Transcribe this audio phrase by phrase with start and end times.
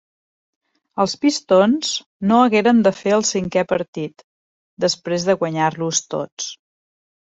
[1.03, 1.91] Els Pistons
[2.33, 4.29] no hagueren de fer el cinquè partit,
[4.89, 6.55] després de guanyar-los tots.